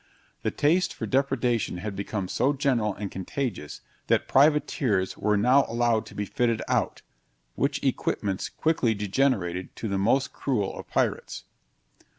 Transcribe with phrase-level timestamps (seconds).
[0.41, 6.07] The taste for depredation had become so general and contagious, that privateers were now allowed
[6.07, 7.03] to be fitted out,
[7.53, 11.43] which equipments quickly degenerated to the most cruel of pirates.